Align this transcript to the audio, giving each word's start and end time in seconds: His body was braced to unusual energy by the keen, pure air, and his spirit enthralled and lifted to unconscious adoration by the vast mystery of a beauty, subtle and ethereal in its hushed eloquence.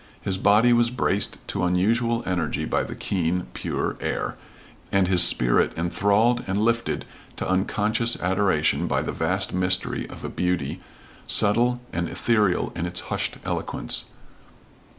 His 0.19 0.39
body 0.39 0.73
was 0.73 0.89
braced 0.89 1.37
to 1.49 1.63
unusual 1.63 2.23
energy 2.25 2.65
by 2.65 2.81
the 2.83 2.95
keen, 2.95 3.45
pure 3.53 3.97
air, 3.99 4.35
and 4.91 5.07
his 5.07 5.21
spirit 5.21 5.73
enthralled 5.77 6.43
and 6.47 6.59
lifted 6.59 7.05
to 7.35 7.47
unconscious 7.47 8.19
adoration 8.19 8.87
by 8.87 9.03
the 9.03 9.11
vast 9.11 9.53
mystery 9.53 10.09
of 10.09 10.23
a 10.23 10.29
beauty, 10.29 10.81
subtle 11.27 11.81
and 11.93 12.09
ethereal 12.09 12.73
in 12.75 12.87
its 12.87 12.99
hushed 13.01 13.37
eloquence. 13.45 14.05